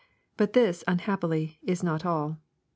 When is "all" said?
2.07-2.39